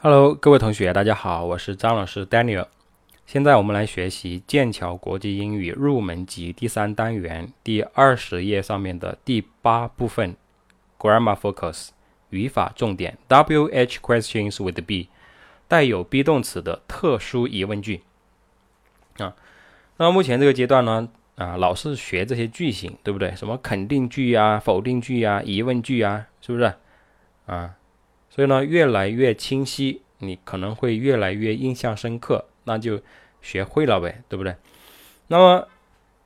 [0.00, 2.68] Hello，各位同学，大家好，我是张老师 Daniel。
[3.26, 10.36] 现在我们来学习剑桥国际英语入门级第三单元第二十页上面的第八部分
[11.00, 11.88] Grammar Focus
[12.30, 15.10] 语法重点 WH questions with be
[15.66, 18.02] 带有 be 动词的特殊疑问句
[19.16, 19.34] 啊。
[19.96, 23.34] 那目前这个阶段呢，啊，老是学这些句型，对不对？
[23.34, 26.72] 什么肯定句啊、否定句啊、疑问句啊，是不是
[27.46, 27.74] 啊？
[28.30, 32.46] 所以呢，越来越清晰，你可能会越来越印象深刻。
[32.64, 33.00] 那就
[33.40, 34.54] 学会了呗，对不对？
[35.28, 35.68] 那么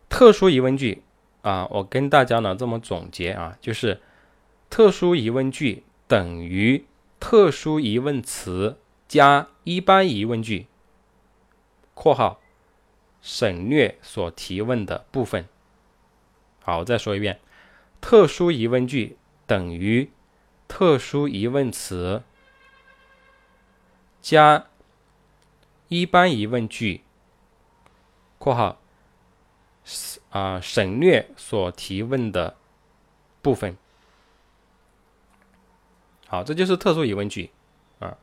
[0.09, 1.03] 特殊疑问句
[1.43, 4.01] 啊，我跟大家呢这么总结啊，就是
[4.69, 6.85] 特殊疑问句等于
[7.21, 10.67] 特殊疑问词加一般疑问句
[11.95, 12.41] （括号
[13.21, 15.47] 省略所提问的部分）。
[16.65, 17.39] 好，我再说一遍，
[18.01, 19.17] 特殊疑问句
[19.47, 20.11] 等于
[20.73, 22.23] 特殊疑问词
[24.23, 24.65] 加。
[25.89, 27.03] 一般疑问句
[28.41, 28.81] （括号
[30.31, 32.57] 啊省略所提问的
[33.43, 33.77] 部分）。
[36.27, 37.51] 好，这就是特殊疑问句
[37.99, 38.17] 啊。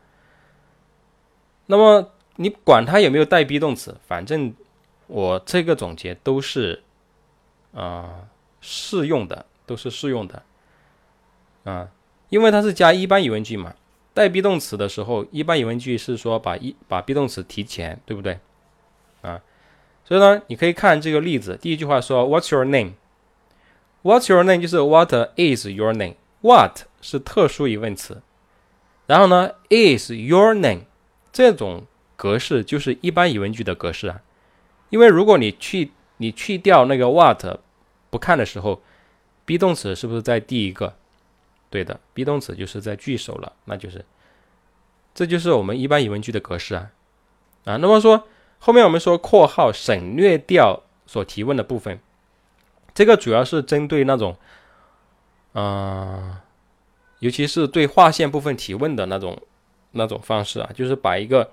[1.68, 4.56] 那么你管它有没有带 be 动词，反正
[5.06, 6.82] 我这个总结都是
[7.76, 8.28] 啊
[8.62, 10.44] 适用的，都是适用的
[11.66, 11.92] 啊，
[12.30, 13.74] 因为它是加一般疑问句嘛。
[14.12, 18.40] 带 be 动词的时候，一般疑问句是说把一把 be 动词提前，对不对？
[19.22, 19.40] 啊，
[20.04, 28.22] 所以呢，你可以看这个例子，第一句话说 What's your name？What's your name 就是 What is your name？What 是特殊疑问词，
[29.06, 30.82] 然后呢，is your name
[31.32, 31.86] 这种
[32.18, 34.22] 格式就是一般疑问句的格式啊。
[34.90, 37.60] 因为如果你去你去掉那个 what
[38.10, 38.82] 不看的时候
[39.46, 40.96] ，be 动词是不是在第一个？
[41.70, 44.04] 对的，be 动词就是在句首了，那就是，
[45.14, 46.92] 这就是我们一般疑问句的格式啊，
[47.66, 52.00] 啊，那么说后面我们说括号省略掉所提问的部分，
[52.94, 54.36] 这个主要是针对那种，
[55.54, 56.38] 嗯，
[57.20, 59.40] 尤其是对划线部分提问的那种
[59.92, 61.52] 那种方式啊，就是把一个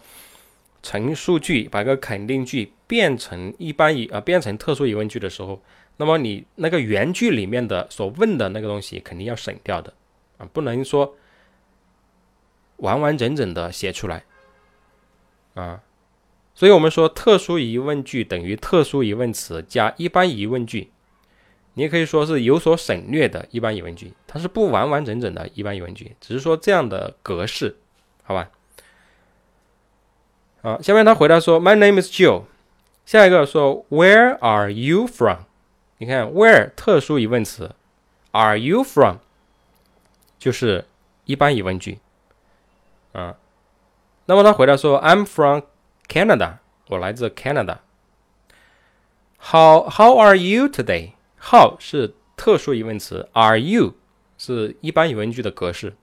[0.83, 5.61] 陈述句，把一个肯定句变成一般疑啊，变成特殊疑问句的时候，
[5.99, 9.93] 那么你那个原句里面的所问的那个东西肯定要省掉的。
[10.39, 11.17] 啊，不能说
[12.77, 14.25] 完完整整的写出来
[15.55, 15.81] 啊，
[16.55, 20.91] 所以我们说特殊疑问句等于特殊疑问词加一般疑问句，
[21.75, 27.77] 你也可以说是有所省略的一般疑问句，它是不完完整整的一般疑问句，只是说这样的格式，
[28.23, 28.51] 好吧？
[30.63, 32.45] 啊，下面他回答说，My name is Jill”，。
[33.05, 35.43] 下一个说，Where are you from？
[35.99, 37.75] 你看，Where 特殊疑问词
[38.33, 39.19] ，Are you from？
[40.40, 40.86] 就是
[41.26, 42.00] 一般疑问句，
[43.14, 43.36] 啊，
[44.26, 45.62] 那么他回答说：“I'm from
[46.08, 46.58] Canada，
[46.88, 47.78] 我来自 Canada。”
[49.40, 51.14] How How are you today?
[51.40, 53.96] How 是特殊疑问词，Are you
[54.38, 55.96] 是一般疑问句的格式。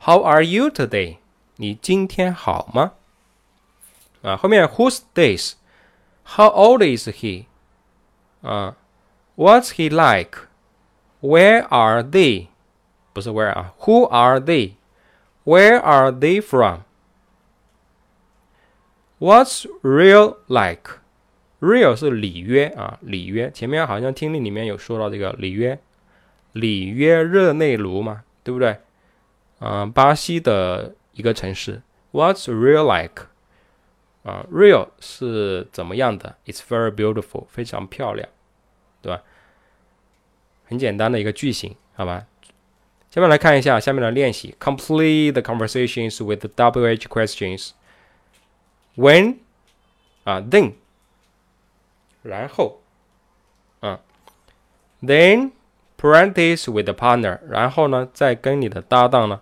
[0.00, 1.18] How are you today?
[1.56, 2.92] 你今天好吗？
[4.22, 5.54] 啊，后面 Who's this?
[6.24, 7.46] How old is he?
[8.42, 8.76] 啊，
[9.36, 10.48] What's he like?
[11.20, 12.48] Where are they?
[13.15, 14.73] 不是 where 啊，Who are they?
[15.45, 16.81] Where are they from?
[19.19, 20.99] What's real like?
[21.61, 25.79] Real 是里约啊，里约前面好像听力里面有说到这个里约，
[26.51, 28.79] 里约热内卢嘛，对不对？
[29.59, 31.81] 啊，巴西的一个城市。
[32.11, 33.27] What's real like?
[34.23, 38.27] 啊，real 是怎么样的？It's very beautiful，非常漂亮，
[39.01, 39.23] 对吧？
[40.65, 42.25] 很简单的一个句型，好吧？
[43.14, 47.70] 下面来看一下下面的练习：Complete the conversations with the WH questions.
[48.96, 49.36] When
[50.24, 50.74] 啊，then
[52.22, 52.80] 然后
[53.80, 54.00] 啊，
[55.02, 55.52] then
[55.96, 59.40] practice with the partner，然后呢，再跟你的搭档呢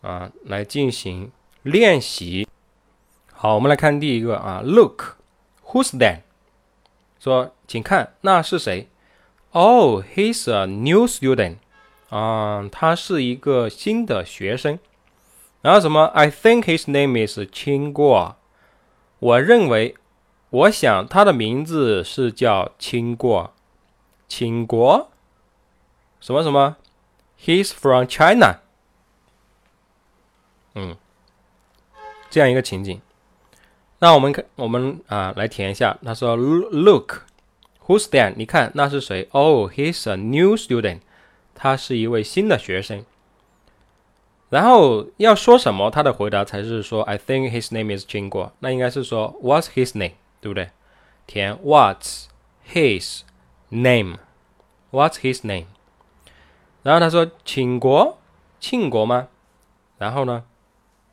[0.00, 1.30] 啊来进行
[1.62, 2.48] 练习。
[3.32, 6.20] 好，我们来看第一个啊，Look，who's that？
[7.18, 8.88] 说，请看，那是谁？
[9.52, 11.56] Oh, he's a new student.
[12.15, 14.79] 啊，他是一个新的学生。
[15.61, 18.35] 然后什么？I think his name is Qin Guo。
[19.19, 19.95] 我认为，
[20.49, 23.53] 我想他的名字是叫青过。
[24.29, 25.11] 秦国？
[26.21, 26.77] 什么什么
[27.43, 28.59] ？He's from China。
[30.75, 30.95] 嗯，
[32.29, 33.01] 这样一个情景。
[33.99, 35.97] 那我们看，我们啊来填一下。
[36.05, 38.35] 他说：“Look，who's that？
[38.37, 41.01] 你看那是谁？” Oh，he's a new student。
[41.54, 43.04] 他是一位新的学生。
[44.48, 50.70] 然后要说什么，他的回答才是说 I think his name is 经过，那应该是说 What's his name，对不对？
[51.26, 52.24] 填 What's
[52.72, 53.20] his
[53.70, 55.66] name，What's his name？
[56.82, 58.18] 然后他说秦国，
[58.58, 59.28] 庆国吗？
[59.98, 60.42] 然后呢，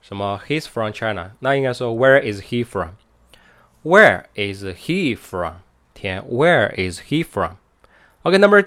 [0.01, 5.57] 什么 He's from China，那应该说 Where is he from？Where is he from？
[5.93, 8.63] 填 Where is he from？OK，Number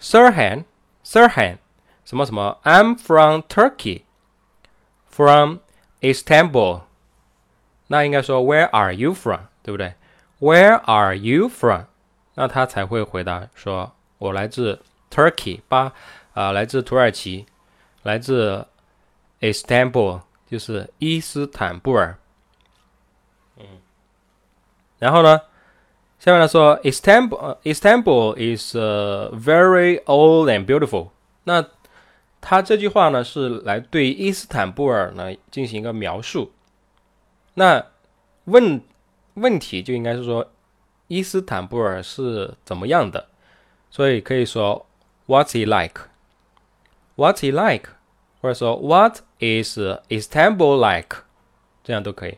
[0.00, 1.58] Sirhan，Sirhan，。
[2.04, 4.02] 什么什么？I'm from Turkey,
[5.06, 5.58] from
[6.00, 6.82] Istanbul。
[7.86, 9.42] 那应该说 Where are you from？
[9.62, 9.94] 对不对
[10.40, 11.82] ？Where are you from？
[12.34, 15.92] 那他才会回答说我来自 Turkey，吧
[16.34, 17.46] 啊，来自土耳其，
[18.02, 18.66] 来自
[19.40, 22.18] Istanbul，就是伊斯坦布尔。
[23.56, 23.66] 嗯，
[24.98, 25.40] 然后呢，
[26.20, 31.08] 下面来说 Istanbul Istanbul is very old and beautiful。
[31.44, 31.64] 那
[32.42, 36.52] 他这句话呢是来对伊斯坦布尔呢进行一个描述，
[37.54, 37.86] 那
[38.44, 38.82] 问
[39.34, 40.46] 问题就应该是说
[41.08, 43.28] 伊斯坦布尔是怎么样的，
[43.90, 44.86] 所以可以说
[45.26, 47.90] What's he like？What's he like？
[48.42, 49.78] 或者说 What is
[50.08, 51.24] Istanbul like？
[51.82, 52.36] 这样都可以。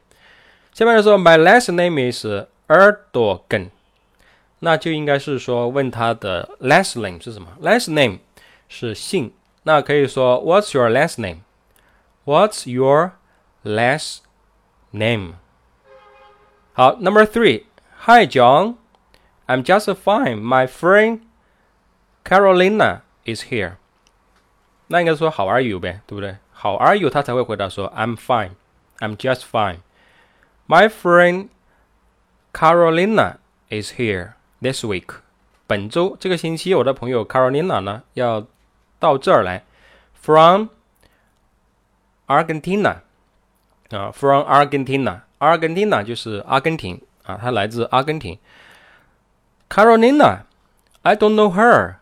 [0.72, 2.24] 下面来说 My last name is
[2.71, 3.69] Erdogan，
[4.59, 7.49] 那就应该是说问他的 last name 是什么？
[7.61, 8.19] last name
[8.67, 9.33] 是姓。
[9.63, 11.39] 那可以说 What's your last name?
[12.25, 13.13] What's your
[13.63, 14.19] last
[14.91, 15.33] name?
[16.73, 17.65] 好，Number three.
[18.05, 18.75] Hi, John.
[19.47, 20.41] I'm just fine.
[20.41, 21.21] My friend
[22.23, 23.73] Carolina is here.
[24.87, 26.37] 那应该说 How are you 呗，对不对？
[26.53, 27.09] How are you？
[27.09, 28.51] 他才会回答说 I'm fine.
[28.99, 29.79] I'm just fine.
[30.67, 31.49] My friend
[32.52, 33.38] Carolina
[33.70, 35.08] is here this week.
[35.66, 38.46] 本周这个星期，我的朋友 Carolina 呢要
[38.98, 39.64] 到这儿来
[40.20, 40.68] ，from
[42.26, 42.96] Argentina
[43.90, 48.38] 啊，from Argentina，Argentina 就是阿根廷啊，他来自阿根廷。
[49.70, 51.94] Carolina，I don't know her。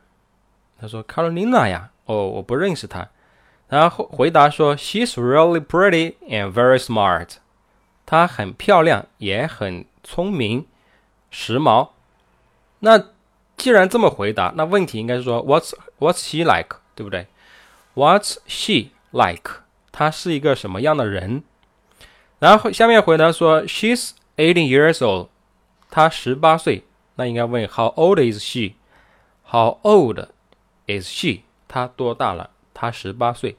[0.80, 3.08] 他说 Carolina 呀，哦，我不认识她。
[3.68, 7.36] 然后回答说，She's really pretty and very smart。
[8.04, 10.66] 她很漂亮，也很聪明，
[11.30, 11.90] 时髦。
[12.80, 13.06] 那
[13.56, 16.76] 既然这么回答，那问题应该是说，What's What's she like？
[16.94, 17.26] 对不对
[17.94, 19.62] ？What's she like？
[19.92, 21.42] 她是一个什么样的人？
[22.38, 25.28] 然后下面回答说，She's eighteen years old。
[25.90, 26.84] 她十八岁。
[27.16, 30.28] 那应该问 How old is she？How old
[30.86, 31.40] is she？
[31.68, 32.50] 她多大了？
[32.72, 33.58] 她十八岁，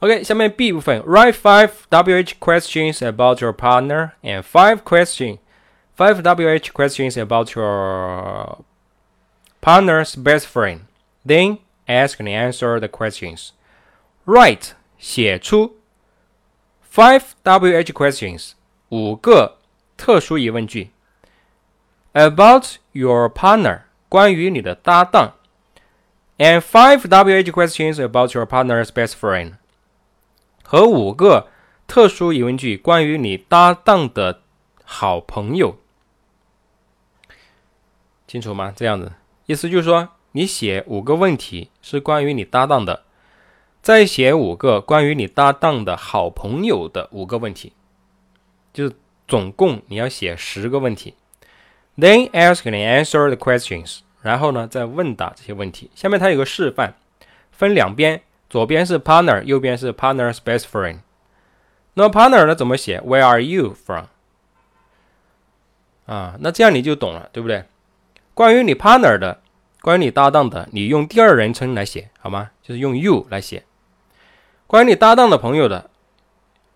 [0.00, 5.38] ？OK，下面 B 部分，Write five WH questions about your partner and five question
[5.94, 8.64] five WH questions about your
[9.60, 10.80] partner's best friend.
[11.24, 13.50] Then ask and answer the questions.
[14.24, 15.76] Write 写出
[16.92, 18.52] five WH questions
[18.88, 19.58] 五个
[19.96, 20.90] 特殊疑问句
[22.12, 25.34] about your partner 关于你的搭档
[26.38, 29.54] and five WH questions about your partner's best friend
[30.67, 31.47] 和五个
[31.87, 34.41] 特殊疑问句关于你搭档的
[34.83, 35.77] 好朋友，
[38.27, 38.73] 清楚吗？
[38.75, 39.13] 这样子
[39.45, 40.09] 意思就是说。
[40.33, 43.05] 你写五个问题是关于你搭档的，
[43.81, 47.73] 再写五个关于你搭档的好朋友的五个问题，
[48.71, 48.93] 就是
[49.27, 51.15] 总共你要写十个问题。
[51.97, 55.89] Then ask and answer the questions，然后呢再问答这些问题。
[55.95, 56.93] 下面它有个示范，
[57.51, 60.99] 分两边，左边是 partner，右边是 partner's best friend。
[61.93, 64.05] 那 partner 呢怎么写？Where are you from？
[66.05, 67.65] 啊，那这样你就懂了，对不对？
[68.33, 69.41] 关于你 partner 的。
[69.79, 72.51] 关于你搭档的，你用第二人称来写好吗？
[72.61, 73.63] 就是用 you 来写。
[74.65, 75.89] 关于你搭档的朋友的，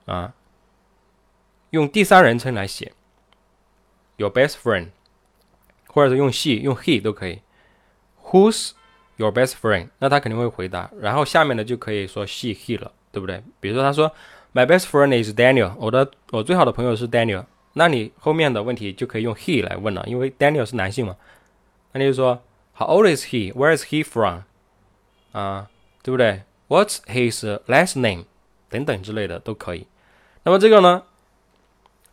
[0.06, 0.34] 啊，
[1.72, 2.94] 用第三人称来写。
[4.16, 4.90] Your best friend，
[5.88, 7.42] 或者是用 she、用 he 都可以。
[8.24, 8.72] Whose
[9.22, 9.88] your best friend？
[10.00, 10.92] 那他肯定会回答。
[11.00, 13.42] 然后下面的就可以说 she、he 了，对不对？
[13.60, 14.12] 比如说他说
[14.54, 17.46] My best friend is Daniel，我的我最好的朋友是 Daniel。
[17.74, 21.16] 那你后面的问题就可以用 he 来问了，因为 Daniel 是男性嘛。
[21.94, 22.42] 那你就说。
[22.74, 23.54] How old is he?
[23.54, 24.44] Where is he from?
[25.34, 25.68] 啊，
[26.01, 28.24] 对不对？What's his last name?
[28.70, 29.86] 等等之类的都可以。
[30.44, 31.04] 那么这个呢，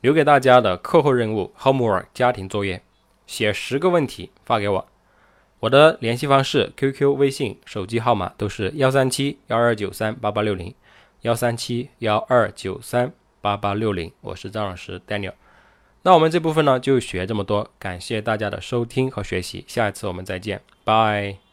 [0.03, 2.83] 留给大家的课后任务 homework 家庭作业，
[3.27, 4.87] 写十个问题发给我。
[5.61, 10.73] 我的联系方式：QQ、微信、手机号码都是幺三七幺二九三八八六零，
[11.23, 14.13] 幺三七幺二九三八八六零。
[14.21, 15.33] 我是张老师 Daniel。
[16.03, 21.48] 那我们这部分呢就学这么多，感谢大家的收听和学习，下一次我们再见，拜。